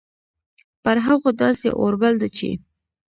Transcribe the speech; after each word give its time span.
پر 0.83 0.97
هغو 1.05 1.29
داسي 1.41 1.69
اور 1.79 1.93
بل 2.01 2.13
ده 2.21 2.27
چې 2.37 2.49